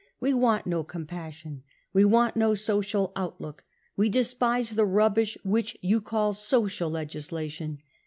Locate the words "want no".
0.33-0.83, 2.05-2.55